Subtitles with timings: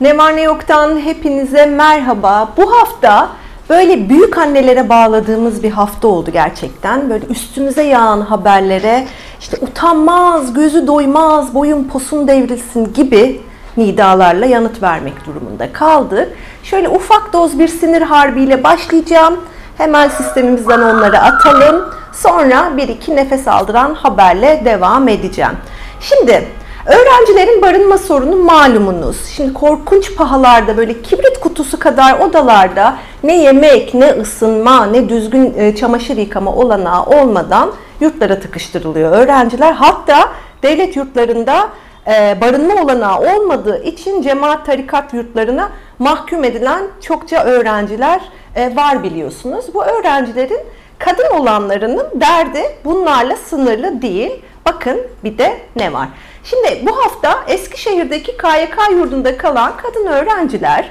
[0.00, 2.48] Ne var ne yoktan hepinize merhaba.
[2.56, 3.28] Bu hafta
[3.68, 7.10] böyle büyük annelere bağladığımız bir hafta oldu gerçekten.
[7.10, 9.06] Böyle üstümüze yağan haberlere
[9.40, 13.40] işte utanmaz, gözü doymaz, boyun posun devrilsin gibi
[13.76, 16.28] nidalarla yanıt vermek durumunda kaldık.
[16.62, 19.36] Şöyle ufak doz bir sinir harbiyle başlayacağım.
[19.78, 21.84] Hemen sistemimizden onları atalım.
[22.12, 25.56] Sonra bir iki nefes aldıran haberle devam edeceğim.
[26.00, 26.48] Şimdi
[26.88, 29.26] Öğrencilerin barınma sorunu malumunuz.
[29.26, 35.76] Şimdi korkunç pahalarda böyle kibrit kutusu kadar odalarda ne yemek, ne ısınma, ne düzgün e,
[35.76, 39.72] çamaşır yıkama olanağı olmadan yurtlara tıkıştırılıyor öğrenciler.
[39.72, 41.68] Hatta devlet yurtlarında
[42.06, 45.68] e, barınma olanağı olmadığı için cemaat tarikat yurtlarına
[45.98, 48.20] mahkum edilen çokça öğrenciler
[48.56, 49.64] e, var biliyorsunuz.
[49.74, 50.60] Bu öğrencilerin
[50.98, 54.42] kadın olanlarının derdi bunlarla sınırlı değil.
[54.66, 56.08] Bakın bir de ne var?
[56.50, 60.90] Şimdi bu hafta Eskişehir'deki KYK yurdunda kalan kadın öğrenciler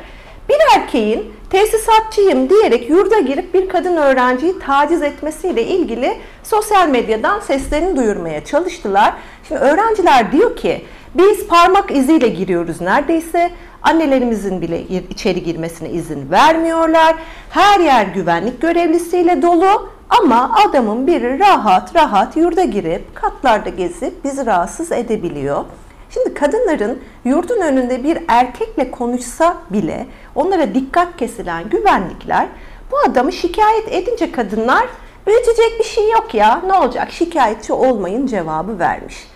[0.49, 7.97] bir erkeğin tesisatçıyım diyerek yurda girip bir kadın öğrenciyi taciz etmesiyle ilgili sosyal medyadan seslerini
[7.97, 9.13] duyurmaya çalıştılar.
[9.47, 13.51] Şimdi öğrenciler diyor ki biz parmak iziyle giriyoruz neredeyse.
[13.81, 17.15] Annelerimizin bile içeri girmesine izin vermiyorlar.
[17.49, 19.89] Her yer güvenlik görevlisiyle dolu.
[20.09, 25.65] Ama adamın biri rahat rahat yurda girip katlarda gezip bizi rahatsız edebiliyor.
[26.09, 32.47] Şimdi kadınların yurdun önünde bir erkekle konuşsa bile onlara dikkat kesilen güvenlikler
[32.91, 34.87] bu adamı şikayet edince kadınlar
[35.27, 39.27] büyütecek bir şey yok ya ne olacak şikayetçi olmayın cevabı vermiş.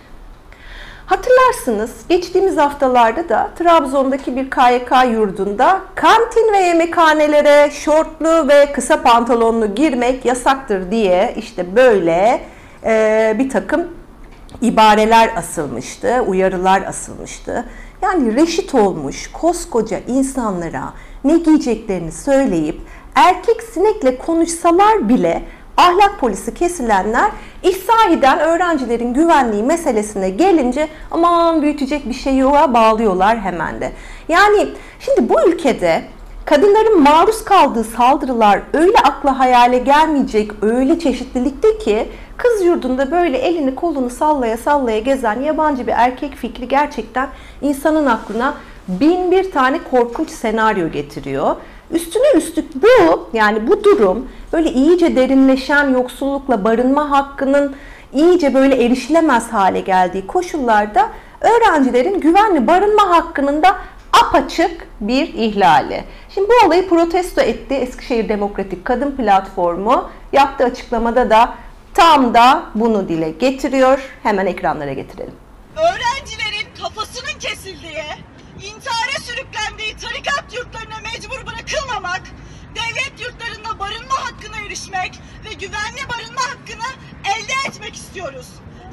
[1.12, 9.74] Hatırlarsınız geçtiğimiz haftalarda da Trabzon'daki bir KYK yurdunda kantin ve yemekhanelere şortlu ve kısa pantolonlu
[9.74, 12.40] girmek yasaktır diye işte böyle
[12.84, 13.88] e, bir takım
[14.62, 17.64] ibareler asılmıştı, uyarılar asılmıştı.
[18.02, 20.92] Yani reşit olmuş koskoca insanlara
[21.24, 22.80] ne giyeceklerini söyleyip
[23.14, 25.42] erkek sinekle konuşsalar bile
[25.76, 27.30] ahlak polisi kesilenler
[27.62, 33.92] İhsahiden öğrencilerin güvenliği meselesine gelince aman büyütecek bir şey yoğa bağlıyorlar hemen de.
[34.28, 34.68] Yani
[35.00, 36.02] şimdi bu ülkede
[36.44, 43.74] kadınların maruz kaldığı saldırılar öyle akla hayale gelmeyecek öyle çeşitlilikte ki kız yurdunda böyle elini
[43.74, 47.28] kolunu sallaya sallaya gezen yabancı bir erkek fikri gerçekten
[47.62, 48.54] insanın aklına
[48.88, 51.56] bin bir tane korkunç senaryo getiriyor.
[51.92, 57.76] Üstüne üstlük bu yani bu durum böyle iyice derinleşen yoksullukla barınma hakkının
[58.12, 61.10] iyice böyle erişilemez hale geldiği koşullarda
[61.40, 63.76] öğrencilerin güvenli barınma hakkının da
[64.12, 66.04] apaçık bir ihlali.
[66.34, 70.10] Şimdi bu olayı protesto etti Eskişehir Demokratik Kadın Platformu.
[70.32, 71.54] Yaptığı açıklamada da
[71.94, 74.00] tam da bunu dile getiriyor.
[74.22, 75.34] Hemen ekranlara getirelim.
[75.76, 78.04] Öğrencilerin kafasının kesildiği,
[78.56, 81.00] intihara sürüklendiği tarikat yurtlarına
[81.72, 82.22] mecbur bırakılmamak,
[82.74, 86.88] devlet yurtlarında barınma hakkına erişmek ve güvenli barınma hakkını
[87.24, 88.46] elde etmek istiyoruz.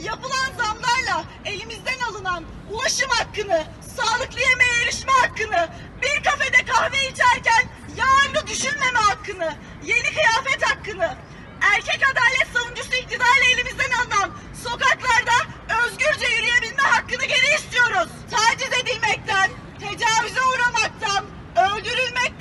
[0.03, 3.63] Yapılan zamlarla elimizden alınan ulaşım hakkını,
[3.97, 5.69] sağlıklı yemeğe erişme hakkını,
[6.01, 11.16] bir kafede kahve içerken yarını düşünmeme hakkını, yeni kıyafet hakkını,
[11.61, 14.31] erkek adalet savunucusu iktidarla elimizden alınan
[14.63, 15.38] sokaklarda
[15.85, 18.09] özgürce yürüyebilme hakkını geri istiyoruz.
[18.31, 21.25] Taciz edilmekten, tecavüze uğramaktan,
[21.56, 22.39] öldürülmekten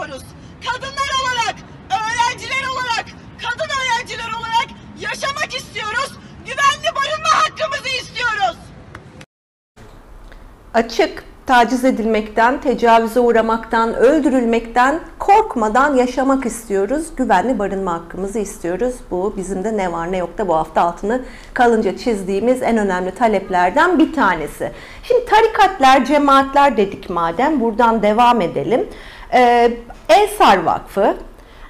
[0.00, 0.22] istiyoruz.
[0.66, 1.54] Kadınlar olarak,
[1.90, 3.04] öğrenciler olarak,
[3.42, 4.68] kadın öğrenciler olarak
[5.00, 6.12] yaşamak istiyoruz.
[6.46, 8.56] Güvenli barınma hakkımızı istiyoruz.
[10.74, 17.06] Açık, taciz edilmekten, tecavüze uğramaktan, öldürülmekten korkmadan yaşamak istiyoruz.
[17.16, 18.94] Güvenli barınma hakkımızı istiyoruz.
[19.10, 23.14] Bu bizim de ne var ne yok da bu hafta altını kalınca çizdiğimiz en önemli
[23.14, 24.72] taleplerden bir tanesi.
[25.02, 28.88] Şimdi tarikatlar, cemaatler dedik madem buradan devam edelim.
[29.32, 29.72] Ee,
[30.08, 31.16] Ensar Vakfı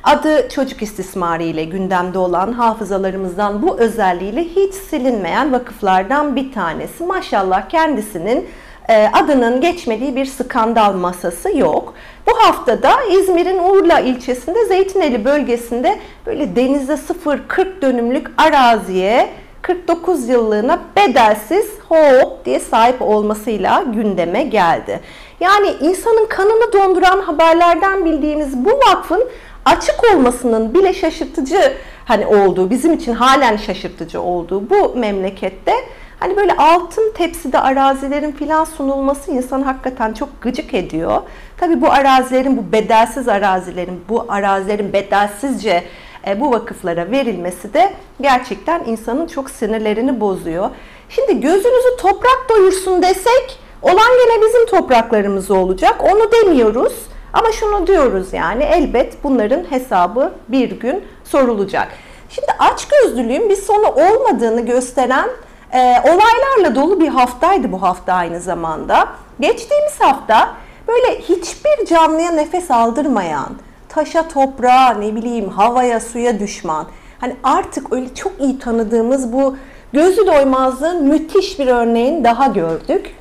[0.05, 7.05] Adı çocuk istismarı ile gündemde olan hafızalarımızdan bu özelliğiyle hiç silinmeyen vakıflardan bir tanesi.
[7.05, 8.49] Maşallah kendisinin
[8.89, 11.95] e, adının geçmediği bir skandal masası yok.
[12.27, 19.29] Bu haftada İzmir'in Urla ilçesinde Zeytineli bölgesinde böyle denizde 0-40 dönümlük araziye
[19.63, 25.01] 49 yıllığına bedelsiz hop diye sahip olmasıyla gündeme geldi.
[25.41, 29.25] Yani insanın kanını donduran haberlerden bildiğimiz bu vakfın
[29.65, 31.73] açık olmasının bile şaşırtıcı
[32.05, 35.73] hani olduğu, bizim için halen şaşırtıcı olduğu bu memlekette
[36.21, 41.23] hani böyle altın tepside arazilerin filan sunulması insanı hakikaten çok gıcık ediyor.
[41.57, 45.85] Tabi bu arazilerin, bu bedelsiz arazilerin, bu arazilerin bedelsizce
[46.27, 50.71] e, bu vakıflara verilmesi de gerçekten insanın çok sinirlerini bozuyor.
[51.09, 56.05] Şimdi gözünüzü toprak doyursun desek Olan gene bizim topraklarımız olacak.
[56.05, 56.93] Onu demiyoruz.
[57.33, 61.89] Ama şunu diyoruz yani elbet bunların hesabı bir gün sorulacak.
[62.31, 65.29] Şimdi açgözlülüğün bir sonu olmadığını gösteren
[65.73, 69.09] e, olaylarla dolu bir haftaydı bu hafta aynı zamanda.
[69.41, 70.49] Geçtiğimiz hafta
[70.89, 73.49] böyle hiçbir canlıya nefes aldırmayan,
[73.89, 76.87] taşa toprağa ne bileyim havaya suya düşman,
[77.21, 79.57] hani artık öyle çok iyi tanıdığımız bu
[79.93, 83.15] gözü doymazlığın müthiş bir örneğini daha gördük.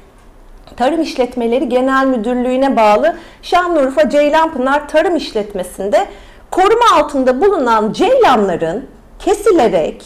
[0.80, 6.06] Tarım İşletmeleri Genel Müdürlüğü'ne bağlı Şanlıurfa Ceylanpınar Tarım İşletmesi'nde
[6.52, 8.88] koruma altında bulunan ceylanların
[9.20, 10.06] kesilerek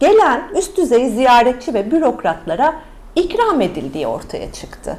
[0.00, 2.74] gelen üst düzey ziyaretçi ve bürokratlara
[3.14, 4.98] ikram edildiği ortaya çıktı.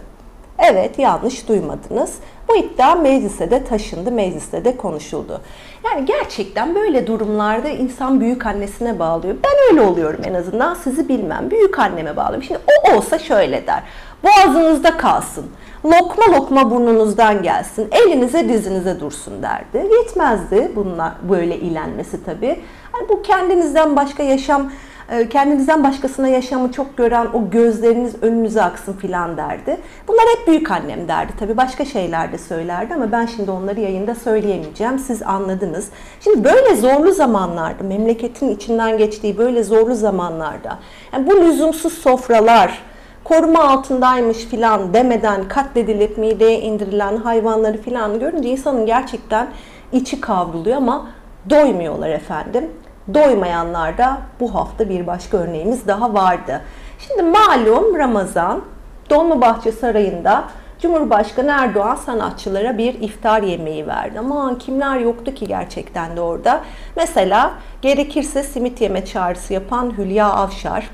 [0.60, 2.16] Evet yanlış duymadınız.
[2.50, 5.42] Bu iddia meclise de taşındı, mecliste de konuşuldu.
[5.86, 9.36] Yani gerçekten böyle durumlarda insan büyük annesine bağlıyor.
[9.44, 11.52] Ben öyle oluyorum en azından sizi bilmem.
[11.52, 12.44] Büyük anneme bağlıyorum.
[12.44, 13.84] Şimdi o olsa şöyle der.
[14.24, 15.46] Boğazınızda kalsın.
[15.86, 17.88] Lokma lokma burnunuzdan gelsin.
[17.92, 19.90] Elinize dizinize dursun derdi.
[19.98, 22.60] Yetmezdi bunlar böyle ilenmesi tabii.
[22.94, 24.72] Yani bu kendinizden başka yaşam
[25.10, 29.78] e, kendinizden başkasına yaşamı çok gören o gözleriniz önünüze aksın filan derdi.
[30.08, 31.32] Bunlar hep büyük annem derdi.
[31.40, 35.00] Tabii başka şeyler de söylerdi ama ben şimdi onları yayında söyleyemeyeceğim.
[35.00, 35.90] Siz anladınız.
[36.20, 40.80] Şimdi böyle zorlu zamanlarda, memleketin içinden geçtiği böyle zorlu zamanlarda
[41.14, 42.84] yani bu lüzumsuz sofralar,
[43.34, 49.48] koruma altındaymış filan demeden katledilip mideye indirilen hayvanları filan görünce insanın gerçekten
[49.92, 51.08] içi kavruluyor ama
[51.50, 52.72] doymuyorlar efendim.
[53.14, 56.62] Doymayanlar da bu hafta bir başka örneğimiz daha vardı.
[57.00, 58.62] Şimdi malum Ramazan
[59.10, 60.44] Dolmabahçe Sarayı'nda
[60.82, 64.20] Cumhurbaşkanı Erdoğan sanatçılara bir iftar yemeği verdi.
[64.20, 66.62] Ama kimler yoktu ki gerçekten de orada.
[66.96, 67.52] Mesela
[67.82, 70.90] gerekirse simit yeme çağrısı yapan Hülya Avşar.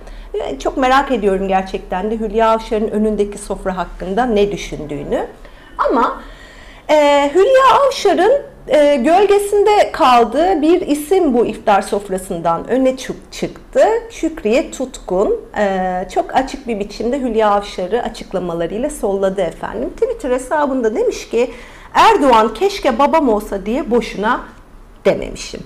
[0.60, 5.28] Çok merak ediyorum gerçekten de Hülya Avşar'ın önündeki sofra hakkında ne düşündüğünü.
[5.78, 6.22] Ama
[6.90, 12.98] e, Hülya Avşar'ın e, gölgesinde kaldığı bir isim bu iftar sofrasından öne
[13.32, 13.84] çıktı.
[14.10, 19.90] Şükriye Tutkun e, çok açık bir biçimde Hülya Avşar'ı açıklamalarıyla solladı efendim.
[19.90, 21.52] Twitter hesabında demiş ki
[21.94, 24.42] Erdoğan keşke babam olsa diye boşuna
[25.06, 25.62] dememişim.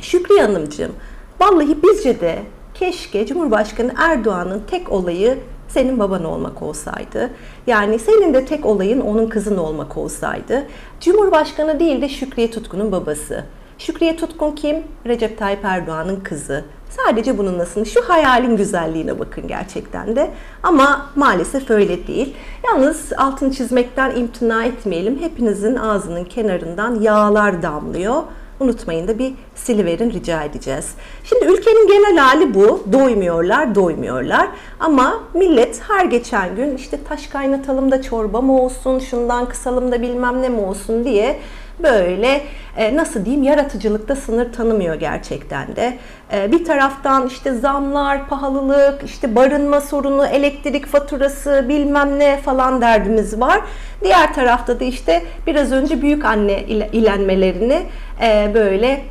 [0.00, 0.92] Şükriye Hanımcığım
[1.40, 2.38] vallahi bizce de
[2.74, 5.38] keşke Cumhurbaşkanı Erdoğan'ın tek olayı
[5.68, 7.30] senin baban olmak olsaydı.
[7.66, 10.66] Yani senin de tek olayın onun kızın olmak olsaydı.
[11.00, 13.44] Cumhurbaşkanı değil de Şükriye Tutkun'un babası.
[13.78, 14.76] Şükriye Tutkun kim?
[15.06, 16.64] Recep Tayyip Erdoğan'ın kızı.
[16.90, 17.84] Sadece bunun nasıl?
[17.84, 20.30] Şu hayalin güzelliğine bakın gerçekten de.
[20.62, 22.34] Ama maalesef öyle değil.
[22.64, 25.18] Yalnız altını çizmekten imtina etmeyelim.
[25.20, 28.22] Hepinizin ağzının kenarından yağlar damlıyor.
[28.62, 30.94] Unutmayın da bir siliverin rica edeceğiz.
[31.24, 32.84] Şimdi ülkenin genel hali bu.
[32.92, 34.48] Doymuyorlar, doymuyorlar.
[34.80, 40.02] Ama millet her geçen gün işte taş kaynatalım da çorba mı olsun, şundan kısalım da
[40.02, 41.38] bilmem ne mi olsun diye
[41.82, 42.40] böyle
[42.76, 45.98] e, nasıl diyeyim yaratıcılıkta sınır tanımıyor gerçekten de.
[46.32, 53.40] E, bir taraftan işte zamlar, pahalılık, işte barınma sorunu, elektrik faturası bilmem ne falan derdimiz
[53.40, 53.60] var.
[54.04, 56.62] Diğer tarafta da işte biraz önce büyük anne
[56.92, 57.82] ilenmelerini
[58.22, 59.04] e, böyle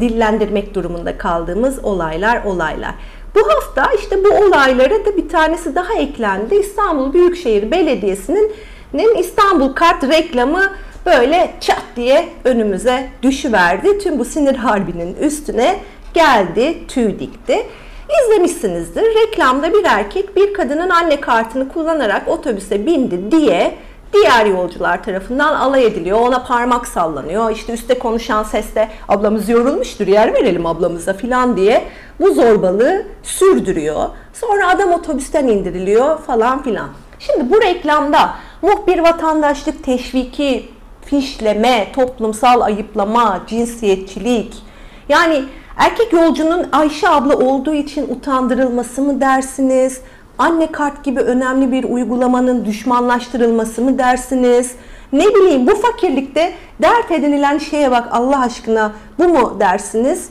[0.00, 2.94] dillendirmek durumunda kaldığımız olaylar olaylar.
[3.34, 6.54] Bu hafta işte bu olaylara da bir tanesi daha eklendi.
[6.54, 10.62] İstanbul Büyükşehir Belediyesi'nin İstanbul Kart reklamı
[11.08, 13.98] böyle çat diye önümüze düşüverdi.
[13.98, 15.76] Tüm bu sinir harbinin üstüne
[16.14, 17.66] geldi, tüy dikti.
[18.24, 19.02] İzlemişsinizdir.
[19.02, 23.74] Reklamda bir erkek bir kadının anne kartını kullanarak otobüse bindi diye
[24.12, 26.20] diğer yolcular tarafından alay ediliyor.
[26.20, 27.50] Ona parmak sallanıyor.
[27.50, 31.84] İşte üstte konuşan sesle ablamız yorulmuştur yer verelim ablamıza filan diye
[32.20, 34.08] bu zorbalığı sürdürüyor.
[34.32, 36.88] Sonra adam otobüsten indiriliyor falan filan.
[37.18, 40.68] Şimdi bu reklamda muhbir vatandaşlık teşviki,
[41.10, 44.54] fişleme, toplumsal ayıplama, cinsiyetçilik
[45.08, 45.44] yani
[45.76, 50.00] erkek yolcunun Ayşe abla olduğu için utandırılması mı dersiniz?
[50.38, 54.72] Anne kart gibi önemli bir uygulamanın düşmanlaştırılması mı dersiniz?
[55.12, 60.28] Ne bileyim bu fakirlikte dert edinilen şeye bak Allah aşkına bu mu dersiniz?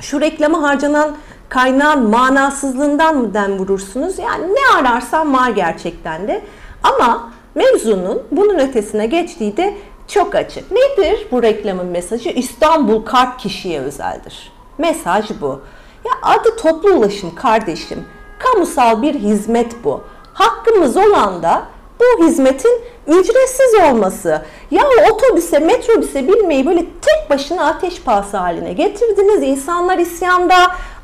[0.00, 1.16] Şu reklama harcanan
[1.48, 4.18] kaynağın manasızlığından mı den vurursunuz?
[4.18, 6.42] Yani ne ararsan var gerçekten de.
[6.82, 9.74] Ama mevzunun bunun ötesine geçtiği de
[10.08, 10.64] çok açık.
[10.70, 12.28] Nedir bu reklamın mesajı?
[12.28, 14.52] İstanbul kart kişiye özeldir.
[14.78, 15.60] Mesaj bu.
[16.04, 18.04] Ya adı toplu ulaşım kardeşim.
[18.38, 20.04] Kamusal bir hizmet bu.
[20.32, 21.62] Hakkımız olan da
[22.00, 24.42] bu hizmetin ücretsiz olması.
[24.70, 24.82] Ya
[25.12, 29.42] otobüse, metrobüse binmeyi böyle tek başına ateş pahası haline getirdiniz.
[29.42, 30.56] İnsanlar isyanda,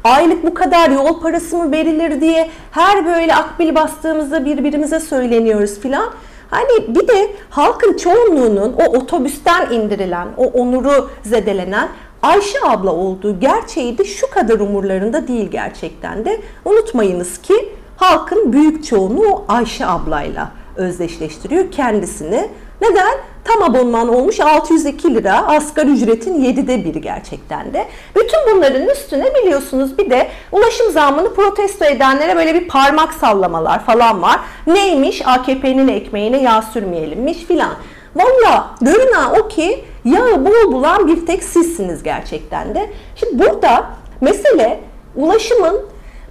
[0.05, 6.13] aylık bu kadar yol parası mı verilir diye her böyle akbil bastığımızda birbirimize söyleniyoruz filan.
[6.53, 11.89] Hani bir de halkın çoğunluğunun o otobüsten indirilen, o onuru zedelenen
[12.23, 16.41] Ayşe abla olduğu gerçeği de şu kadar umurlarında değil gerçekten de.
[16.65, 22.49] Unutmayınız ki halkın büyük çoğunluğu Ayşe ablayla özdeşleştiriyor kendisini.
[22.83, 23.19] Neden?
[23.45, 27.87] Tam abonman olmuş 602 lira, asgari ücretin 7'de biri gerçekten de.
[28.17, 34.23] Bütün bunların üstüne biliyorsunuz bir de ulaşım zammını protesto edenlere böyle bir parmak sallamalar falan
[34.23, 34.41] var.
[34.67, 35.23] Neymiş?
[35.27, 37.73] AKP'nin ekmeğine yağ sürmeyelimmiş filan.
[38.17, 42.91] Valla görünen o ki yağı bol bulan bir tek sizsiniz gerçekten de.
[43.17, 43.87] Şimdi burada
[44.21, 44.81] mesele
[45.17, 45.81] ulaşımın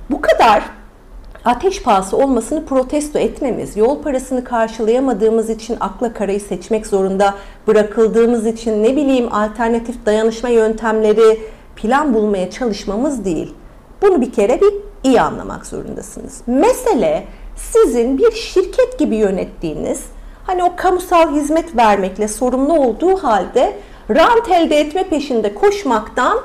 [0.09, 0.63] bu kadar
[1.45, 7.33] ateş pahası olmasını protesto etmemiz, yol parasını karşılayamadığımız için akla karayı seçmek zorunda
[7.67, 11.39] bırakıldığımız için ne bileyim alternatif dayanışma yöntemleri
[11.75, 13.53] plan bulmaya çalışmamız değil.
[14.01, 16.41] Bunu bir kere bir iyi anlamak zorundasınız.
[16.47, 17.23] Mesele
[17.55, 20.03] sizin bir şirket gibi yönettiğiniz,
[20.47, 23.73] hani o kamusal hizmet vermekle sorumlu olduğu halde
[24.09, 26.37] rant elde etme peşinde koşmaktan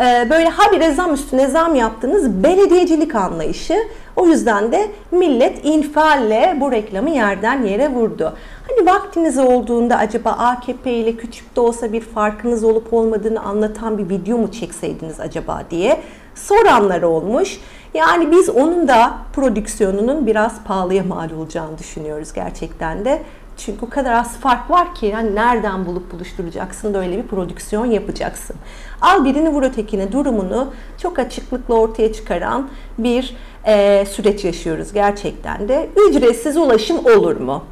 [0.00, 3.76] böyle habire zam üstüne zam yaptığınız belediyecilik anlayışı.
[4.16, 8.36] O yüzden de millet infialle bu reklamı yerden yere vurdu.
[8.68, 14.08] Hani vaktiniz olduğunda acaba AKP ile küçük de olsa bir farkınız olup olmadığını anlatan bir
[14.08, 16.00] video mu çekseydiniz acaba diye
[16.34, 17.60] soranlar olmuş.
[17.94, 23.22] Yani biz onun da prodüksiyonunun biraz pahalıya mal olacağını düşünüyoruz gerçekten de.
[23.56, 27.86] Çünkü o kadar az fark var ki yani nereden bulup buluşturacaksın da öyle bir prodüksiyon
[27.86, 28.56] yapacaksın.
[29.00, 30.72] Al birini vur ötekine durumunu
[31.02, 33.36] çok açıklıkla ortaya çıkaran bir
[33.66, 35.88] e, süreç yaşıyoruz gerçekten de.
[36.08, 37.64] Ücretsiz ulaşım olur mu?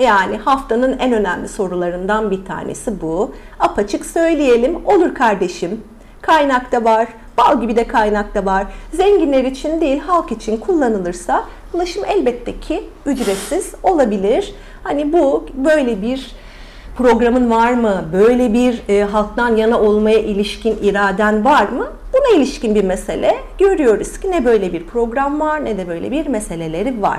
[0.00, 3.34] Yani haftanın en önemli sorularından bir tanesi bu.
[3.58, 4.86] Apaçık söyleyelim.
[4.86, 5.80] Olur kardeşim.
[6.20, 7.08] Kaynakta var.
[7.38, 8.66] Bal gibi de kaynakta var.
[8.92, 11.44] Zenginler için değil halk için kullanılırsa
[11.74, 14.54] ulaşım elbette ki ücretsiz olabilir.
[14.82, 16.30] Hani bu böyle bir
[16.96, 18.04] programın var mı?
[18.12, 21.86] Böyle bir e, halktan yana olmaya ilişkin iraden var mı?
[22.12, 26.26] Buna ilişkin bir mesele görüyoruz ki ne böyle bir program var ne de böyle bir
[26.26, 27.18] meseleleri var.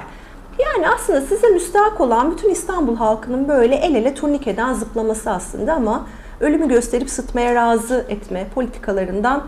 [0.60, 6.08] Yani aslında size müstahak olan bütün İstanbul halkının böyle el ele turnikeden zıplaması aslında ama
[6.40, 9.44] ölümü gösterip sıtmaya razı etme politikalarından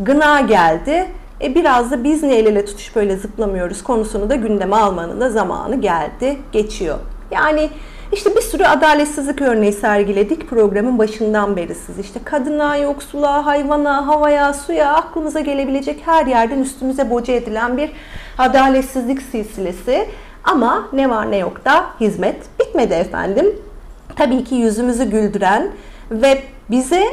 [0.00, 1.06] gına geldi.
[1.42, 5.30] E biraz da biz niye el ele tutuş böyle zıplamıyoruz konusunu da gündeme almanın da
[5.30, 6.98] zamanı geldi, geçiyor.
[7.30, 7.70] Yani
[8.12, 11.98] işte bir sürü adaletsizlik örneği sergiledik programın başından beri siz.
[11.98, 17.90] İşte kadına, yoksula, hayvana, havaya, suya aklımıza gelebilecek her yerden üstümüze boca edilen bir
[18.38, 20.08] adaletsizlik silsilesi.
[20.44, 23.46] Ama ne var ne yok da hizmet bitmedi efendim.
[24.16, 25.70] Tabii ki yüzümüzü güldüren
[26.10, 27.04] ve bize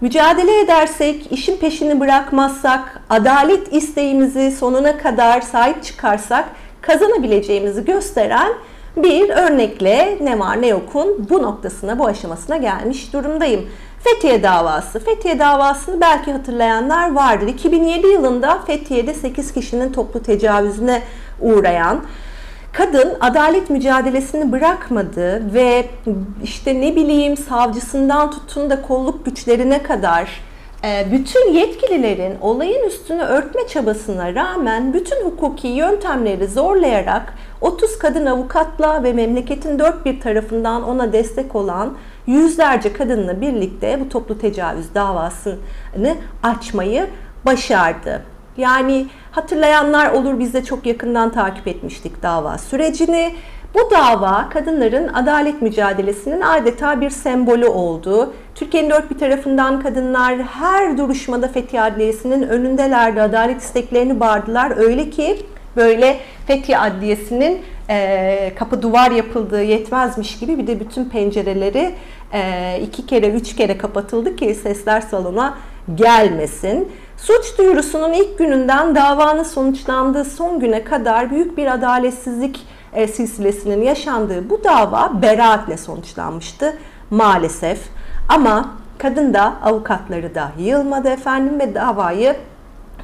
[0.00, 6.44] mücadele edersek, işin peşini bırakmazsak, adalet isteğimizi sonuna kadar sahip çıkarsak
[6.80, 8.52] kazanabileceğimizi gösteren
[8.96, 13.66] bir örnekle ne var ne yokun bu noktasına, bu aşamasına gelmiş durumdayım.
[14.04, 15.00] Fethiye davası.
[15.00, 17.46] Fethiye davasını belki hatırlayanlar vardır.
[17.46, 21.02] 2007 yılında Fethiye'de 8 kişinin toplu tecavüzüne
[21.40, 22.00] uğrayan
[22.72, 25.86] kadın adalet mücadelesini bırakmadı ve
[26.42, 30.40] işte ne bileyim savcısından tutun da kolluk güçlerine kadar
[30.84, 39.12] bütün yetkililerin olayın üstünü örtme çabasına rağmen bütün hukuki yöntemleri zorlayarak 30 kadın avukatla ve
[39.12, 41.96] memleketin dört bir tarafından ona destek olan
[42.26, 47.06] yüzlerce kadınla birlikte bu toplu tecavüz davasını açmayı
[47.46, 48.22] başardı.
[48.56, 53.34] Yani hatırlayanlar olur biz de çok yakından takip etmiştik dava sürecini.
[53.74, 58.32] Bu dava kadınların adalet mücadelesinin adeta bir sembolü oldu.
[58.54, 63.22] Türkiye'nin dört bir tarafından kadınlar her duruşmada Fethiye Adliyesi'nin önündelerdi.
[63.22, 64.72] Adalet isteklerini bağırdılar.
[64.76, 65.38] Öyle ki
[65.76, 71.94] böyle Fethiye Adliyesi'nin e, kapı duvar yapıldığı yetmezmiş gibi bir de bütün pencereleri
[72.32, 75.58] e, iki kere üç kere kapatıldı ki sesler salona
[75.94, 76.92] gelmesin.
[77.16, 82.60] Suç duyurusunun ilk gününden davanın sonuçlandığı son güne kadar büyük bir adaletsizlik
[82.92, 86.76] e, silsilesinin yaşandığı bu dava beraatle sonuçlanmıştı
[87.10, 87.80] maalesef.
[88.28, 92.36] Ama kadın da avukatları da yılmadı efendim ve davayı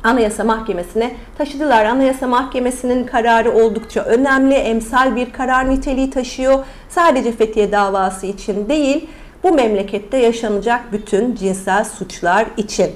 [0.04, 1.84] Anayasa Mahkemesi'ne taşıdılar.
[1.84, 6.64] Anayasa Mahkemesi'nin kararı oldukça önemli, emsal bir karar niteliği taşıyor.
[6.88, 9.08] Sadece Fethiye davası için değil,
[9.42, 12.90] bu memlekette yaşanacak bütün cinsel suçlar için.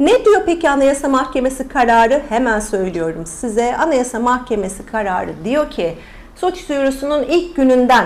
[0.00, 2.22] Ne diyor peki Anayasa Mahkemesi kararı?
[2.28, 3.76] Hemen söylüyorum size.
[3.76, 5.94] Anayasa Mahkemesi kararı diyor ki
[6.36, 8.04] suç duyurusunun ilk gününden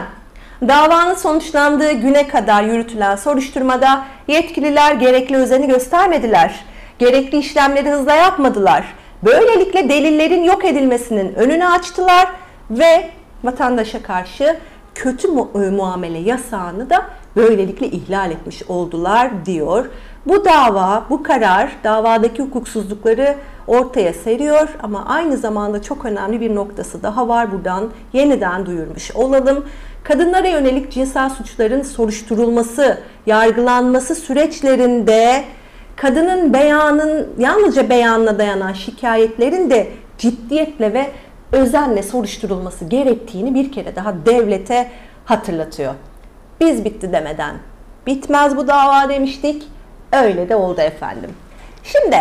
[0.69, 6.65] davanın sonuçlandığı güne kadar yürütülen soruşturmada yetkililer gerekli özeni göstermediler.
[6.99, 8.85] Gerekli işlemleri hızla yapmadılar.
[9.23, 12.27] Böylelikle delillerin yok edilmesinin önünü açtılar
[12.71, 13.11] ve
[13.45, 14.57] vatandaşa karşı
[14.95, 17.07] kötü mu- e, muamele yasağını da
[17.37, 19.87] böylelikle ihlal etmiş oldular diyor.
[20.27, 23.35] Bu dava, bu karar davadaki hukuksuzlukları
[23.67, 27.53] ortaya seriyor ama aynı zamanda çok önemli bir noktası daha var.
[27.53, 29.65] Buradan yeniden duyurmuş olalım.
[30.05, 35.45] Kadınlara yönelik cinsel suçların soruşturulması, yargılanması süreçlerinde
[35.97, 41.11] kadının beyanın yalnızca beyanına dayanan şikayetlerin de ciddiyetle ve
[41.53, 44.91] özenle soruşturulması gerektiğini bir kere daha devlete
[45.25, 45.95] hatırlatıyor.
[46.61, 47.55] Biz bitti demeden
[48.07, 49.76] bitmez bu dava demiştik.
[50.25, 51.31] Öyle de oldu efendim.
[51.85, 52.17] Şimdi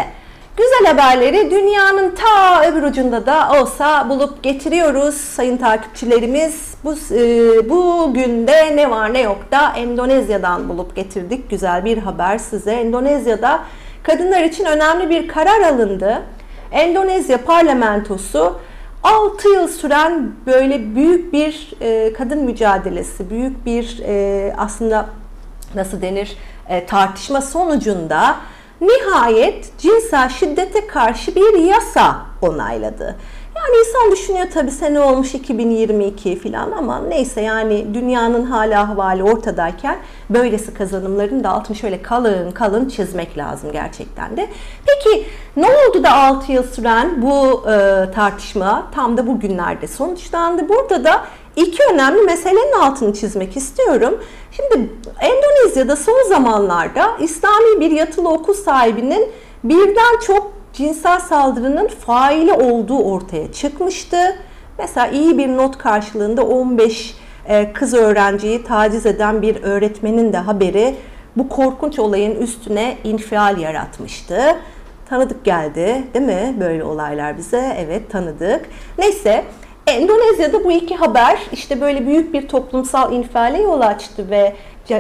[0.58, 6.74] güzel haberleri dünyanın ta öbür ucunda da olsa bulup getiriyoruz sayın takipçilerimiz.
[6.84, 12.38] Bu e, bugün de ne var ne yok da Endonezya'dan bulup getirdik güzel bir haber
[12.38, 12.72] size.
[12.72, 13.60] Endonezya'da
[14.04, 16.22] kadınlar için önemli bir karar alındı.
[16.72, 18.60] Endonezya parlamentosu
[19.04, 25.06] 6 yıl süren böyle büyük bir e, kadın mücadelesi, büyük bir e, aslında
[25.76, 26.38] nasıl denir
[26.70, 28.36] e, tartışma sonucunda
[28.82, 33.16] nihayet cinsel şiddete karşı bir yasa onayladı.
[33.56, 39.98] Yani insan düşünüyor tabii sene olmuş 2022 falan ama neyse yani dünyanın hala ahvali ortadayken
[40.30, 44.50] böylesi kazanımların da altını şöyle kalın kalın çizmek lazım gerçekten de.
[44.86, 50.70] Peki ne oldu da 6 yıl süren bu e, tartışma tam da bugünlerde sonuçlandı.
[50.70, 54.24] Burada da iki önemli meselenin altını çizmek istiyorum.
[54.52, 59.30] Şimdi Endonezya'da son zamanlarda İslami bir yatılı okul sahibinin
[59.64, 64.18] birden çok cinsel saldırının faili olduğu ortaya çıkmıştı.
[64.78, 67.16] Mesela iyi bir not karşılığında 15
[67.48, 70.96] e, kız öğrenciyi taciz eden bir öğretmenin de haberi
[71.36, 74.40] bu korkunç olayın üstüne infial yaratmıştı.
[75.10, 77.78] Tanıdık geldi değil mi böyle olaylar bize?
[77.80, 78.70] Evet tanıdık.
[78.98, 79.46] Neyse
[79.88, 84.56] Endonezya'da bu iki haber işte böyle büyük bir toplumsal infiale yol açtı ve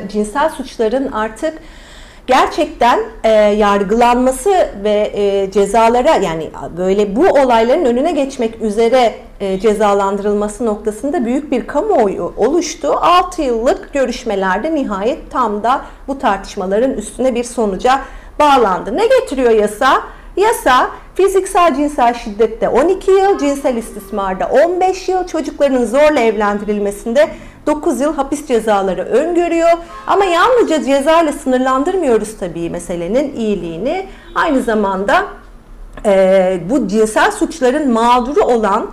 [0.08, 1.54] cinsel suçların artık
[2.28, 10.65] gerçekten e, yargılanması ve e, cezalara yani böyle bu olayların önüne geçmek üzere e, cezalandırılması
[10.65, 12.93] noktasında büyük bir kamuoyu oluştu.
[13.02, 18.02] 6 yıllık görüşmelerde nihayet tam da bu tartışmaların üstüne bir sonuca
[18.39, 18.98] bağlandı.
[18.98, 20.02] Ne getiriyor yasa?
[20.38, 27.30] Yasa fiziksel cinsel şiddette 12 yıl, cinsel istismarda 15 yıl, çocukların zorla evlendirilmesinde
[27.67, 29.69] 9 yıl hapis cezaları öngörüyor.
[30.08, 34.08] Ama yalnızca cezayla sınırlandırmıyoruz tabii meselenin iyiliğini.
[34.36, 35.25] Aynı zamanda
[36.06, 38.91] e, bu cinsel suçların mağduru olan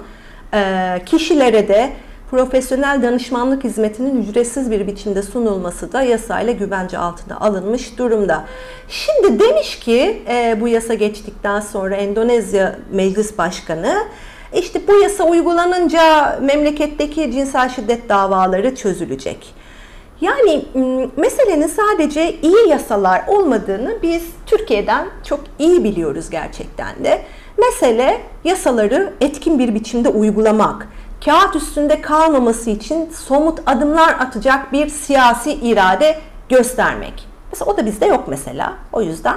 [0.55, 1.93] e, kişilere de
[2.33, 8.45] profesyonel danışmanlık hizmetinin ücretsiz bir biçimde sunulması da yasayla güvence altına alınmış durumda.
[8.89, 13.95] Şimdi demiş ki e, bu yasa geçtikten sonra Endonezya Meclis Başkanı
[14.55, 19.55] işte bu yasa uygulanınca memleketteki cinsel şiddet davaları çözülecek.
[20.21, 20.65] Yani
[21.17, 27.23] meselenin sadece iyi yasalar olmadığını biz Türkiye'den çok iyi biliyoruz gerçekten de.
[27.59, 30.89] Mesele yasaları etkin bir biçimde uygulamak,
[31.25, 37.29] kağıt üstünde kalmaması için somut adımlar atacak bir siyasi irade göstermek.
[37.53, 38.73] Mesela o da bizde yok mesela.
[38.93, 39.37] O yüzden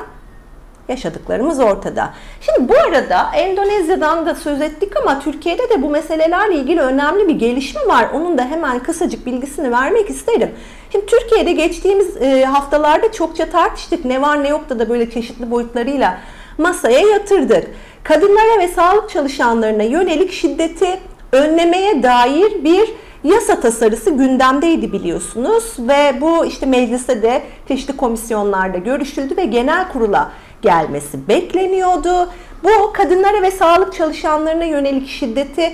[0.87, 2.13] yaşadıklarımız ortada.
[2.41, 7.35] Şimdi bu arada Endonezya'dan da söz ettik ama Türkiye'de de bu meselelerle ilgili önemli bir
[7.35, 8.07] gelişme var.
[8.13, 10.51] Onun da hemen kısacık bilgisini vermek isterim.
[10.91, 14.05] Şimdi Türkiye'de geçtiğimiz e, haftalarda çokça tartıştık.
[14.05, 16.17] Ne var ne yok da da böyle çeşitli boyutlarıyla
[16.57, 17.67] masaya yatırdık.
[18.03, 20.99] Kadınlara ve sağlık çalışanlarına yönelik şiddeti
[21.31, 29.37] önlemeye dair bir yasa tasarısı gündemdeydi biliyorsunuz ve bu işte mecliste de çeşitli komisyonlarda görüşüldü
[29.37, 32.29] ve genel kurula gelmesi bekleniyordu.
[32.63, 35.73] Bu kadınlara ve sağlık çalışanlarına yönelik şiddeti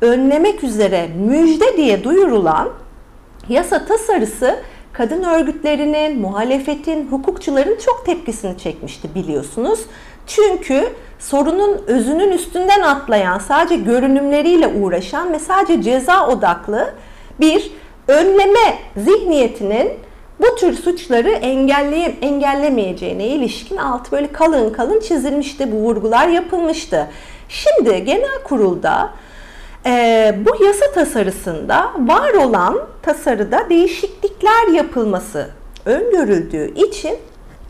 [0.00, 2.68] önlemek üzere müjde diye duyurulan
[3.48, 4.56] yasa tasarısı
[4.92, 9.80] kadın örgütlerinin, muhalefetin, hukukçuların çok tepkisini çekmişti biliyorsunuz.
[10.26, 16.94] Çünkü sorunun özünün üstünden atlayan, sadece görünümleriyle uğraşan ve sadece ceza odaklı
[17.40, 17.70] bir
[18.08, 19.90] önleme zihniyetinin
[20.40, 25.72] bu tür suçları engelleye, engellemeyeceğine ilişkin altı böyle kalın kalın çizilmişti.
[25.72, 27.08] Bu vurgular yapılmıştı.
[27.48, 29.10] Şimdi genel kurulda
[29.86, 35.50] e, bu yasa tasarısında var olan tasarıda değişiklikler yapılması
[35.84, 37.18] öngörüldüğü için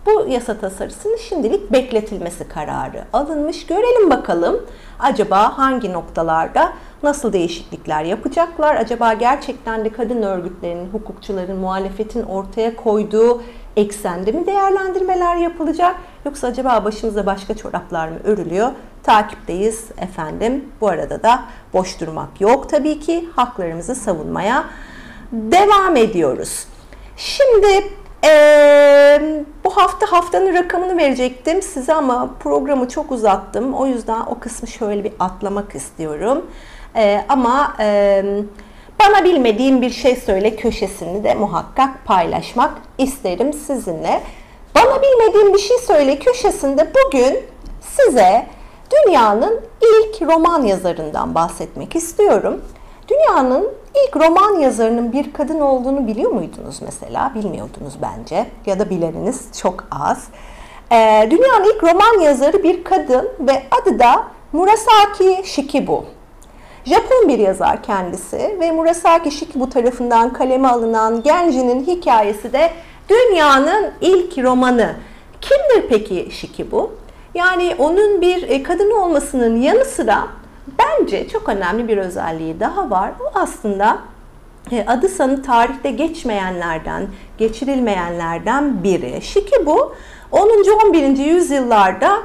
[0.06, 3.66] bu yasa tasarısının şimdilik bekletilmesi kararı alınmış.
[3.66, 4.66] Görelim bakalım
[4.98, 8.76] acaba hangi noktalarda nasıl değişiklikler yapacaklar?
[8.76, 13.42] Acaba gerçekten de kadın örgütlerinin, hukukçuların, muhalefetin ortaya koyduğu
[13.76, 15.96] eksende mi değerlendirmeler yapılacak?
[16.24, 18.70] Yoksa acaba başımıza başka çoraplar mı örülüyor?
[19.02, 20.64] takipteyiz efendim.
[20.80, 23.28] Bu arada da boş durmak yok tabii ki.
[23.36, 24.64] Haklarımızı savunmaya
[25.32, 26.66] devam ediyoruz.
[27.16, 27.84] Şimdi
[28.24, 33.74] ee, bu hafta haftanın rakamını verecektim size ama programı çok uzattım.
[33.74, 36.46] O yüzden o kısmı şöyle bir atlamak istiyorum.
[36.96, 38.24] Ee, ama e,
[39.00, 44.20] bana bilmediğim bir şey söyle köşesini de muhakkak paylaşmak isterim sizinle.
[44.74, 47.38] Bana bilmediğim bir şey söyle köşesinde bugün
[47.80, 48.46] size
[48.90, 52.61] dünyanın ilk roman yazarından bahsetmek istiyorum.
[53.08, 53.68] Dünyanın
[54.06, 57.32] ilk roman yazarının bir kadın olduğunu biliyor muydunuz mesela?
[57.34, 60.28] Bilmiyordunuz bence ya da bileniniz çok az.
[60.92, 66.04] Ee, dünyanın ilk roman yazarı bir kadın ve adı da Murasaki Shikibu.
[66.84, 72.70] Japon bir yazar kendisi ve Murasaki Shikibu tarafından kaleme alınan Genji'nin hikayesi de
[73.08, 74.94] dünyanın ilk romanı.
[75.40, 76.92] Kimdir peki Shikibu?
[77.34, 80.28] Yani onun bir e, kadın olmasının yanı sıra
[80.79, 83.12] bence çok önemli bir özelliği daha var.
[83.20, 83.98] O aslında
[84.72, 87.07] e, adı sanı tarihte geçmeyenlerden,
[87.38, 89.22] geçirilmeyenlerden biri.
[89.22, 89.94] Shikibu
[90.33, 90.48] 10.
[90.88, 91.18] 11.
[91.18, 92.18] yüzyıllarda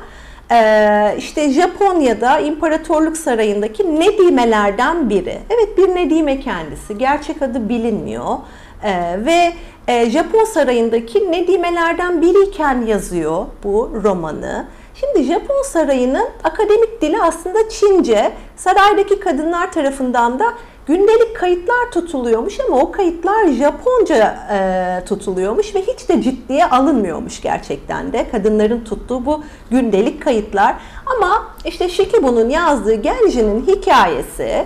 [0.52, 5.40] ee, işte Japonya'da İmparatorluk Sarayı'ndaki Nedimelerden biri.
[5.50, 6.98] Evet bir Nedime kendisi.
[6.98, 8.38] Gerçek adı bilinmiyor.
[8.84, 9.54] Ee, ve
[9.88, 14.66] e, Japon Sarayı'ndaki Nedimelerden biriyken yazıyor bu romanı.
[15.00, 18.32] Şimdi Japon sarayının akademik dili aslında Çince.
[18.56, 20.54] Saraydaki kadınlar tarafından da
[20.88, 28.14] gündelik kayıtlar tutuluyormuş ama o kayıtlar Japonca e, tutuluyormuş ve hiç de ciddiye alınmıyormuş gerçekten
[28.14, 30.76] de kadınların tuttuğu bu gündelik kayıtlar.
[31.06, 34.66] Ama işte Shikibu'nun yazdığı Genji'nin hikayesi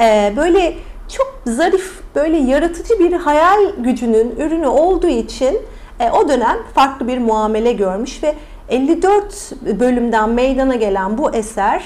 [0.00, 0.74] e, böyle
[1.16, 5.58] çok zarif, böyle yaratıcı bir hayal gücünün ürünü olduğu için
[6.00, 8.34] e, o dönem farklı bir muamele görmüş ve
[8.70, 11.84] 54 bölümden meydana gelen bu eser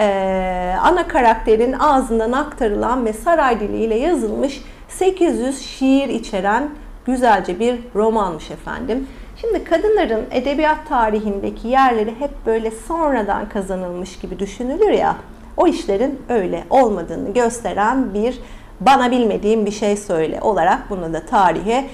[0.00, 6.68] e, ana karakterin ağzından aktarılan ve saray diliyle yazılmış 800 şiir içeren
[7.06, 9.08] güzelce bir romanmış efendim.
[9.40, 15.16] Şimdi kadınların edebiyat tarihindeki yerleri hep böyle sonradan kazanılmış gibi düşünülür ya.
[15.56, 18.38] O işlerin öyle olmadığını gösteren bir
[18.80, 21.84] bana bilmediğim bir şey söyle olarak bunu da tarihe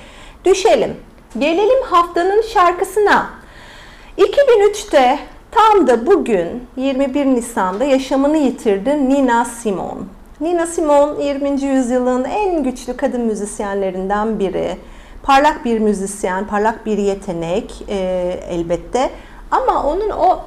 [0.44, 0.96] düşelim.
[1.38, 3.41] Gelelim haftanın şarkısına.
[4.18, 5.18] 2003'te
[5.50, 10.00] tam da bugün 21 Nisan'da yaşamını yitirdi Nina Simone.
[10.40, 11.62] Nina Simone 20.
[11.62, 14.76] yüzyılın en güçlü kadın müzisyenlerinden biri.
[15.22, 17.96] Parlak bir müzisyen, parlak bir yetenek e,
[18.48, 19.10] elbette.
[19.50, 20.40] Ama onun o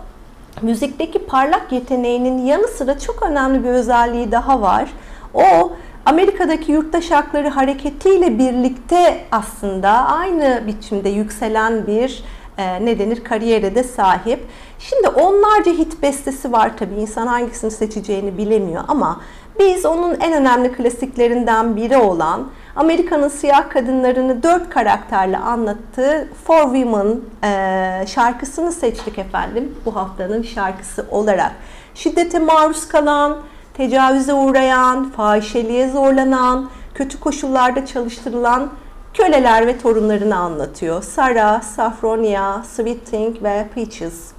[0.62, 4.90] müzikteki parlak yeteneğinin yanı sıra çok önemli bir özelliği daha var.
[5.34, 5.72] O
[6.06, 12.24] Amerika'daki yurttaş hakları hareketiyle birlikte aslında aynı biçimde yükselen bir
[12.58, 14.40] e, ne denir kariyere de sahip.
[14.80, 19.22] Şimdi onlarca hit bestesi var tabii insan hangisini seçeceğini bilemiyor ama
[19.60, 27.16] biz onun en önemli klasiklerinden biri olan Amerika'nın siyah kadınlarını dört karakterle anlattığı For Women
[27.44, 31.52] e, şarkısını seçtik efendim bu haftanın şarkısı olarak.
[31.96, 33.38] Şiddete maruz kalan,
[33.74, 38.70] tecavüze uğrayan, fahişeliğe zorlanan, kötü koşullarda çalıştırılan
[39.18, 41.04] köleler ve torunlarını anlatıyor.
[41.04, 44.32] Sara, Safronia, Sweet Thing ve Peaches.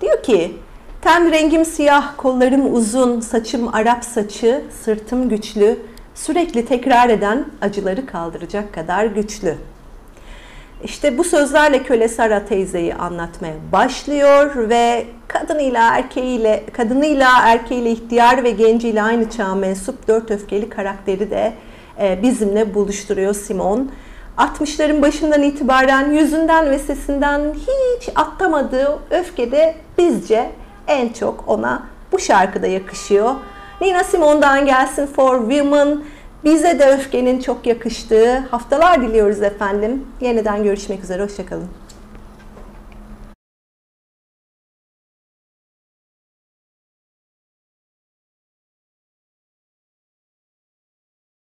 [0.00, 0.56] Diyor ki,
[1.00, 5.78] ten rengim siyah, kollarım uzun, saçım Arap saçı, sırtım güçlü,
[6.14, 9.54] sürekli tekrar eden acıları kaldıracak kadar güçlü.
[10.84, 18.50] İşte bu sözlerle köle Sara teyzeyi anlatmaya başlıyor ve kadınıyla erkeğiyle, kadınıyla erkeğiyle ihtiyar ve
[18.50, 21.52] genciyle aynı çağa mensup dört öfkeli karakteri de
[22.00, 23.90] e, bizimle buluşturuyor Simon.
[24.38, 30.50] 60'ların başından itibaren yüzünden ve sesinden hiç atlamadığı öfkede bizce
[30.86, 33.34] en çok ona bu şarkıda yakışıyor.
[33.80, 36.00] Nina Simone'dan gelsin For Women.
[36.44, 40.06] Bize de öfkenin çok yakıştığı haftalar diliyoruz efendim.
[40.20, 41.68] Yeniden görüşmek üzere, hoşçakalın.